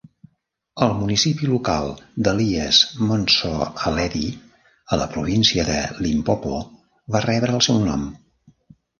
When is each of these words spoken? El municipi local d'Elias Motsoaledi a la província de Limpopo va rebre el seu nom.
El 0.83 0.93
municipi 0.99 1.47
local 1.49 1.89
d'Elias 2.27 2.79
Motsoaledi 3.09 4.23
a 4.97 4.99
la 5.01 5.07
província 5.11 5.65
de 5.67 5.75
Limpopo 6.07 6.55
va 7.17 7.21
rebre 7.27 7.53
el 7.59 7.63
seu 7.67 7.79
nom. 7.85 8.07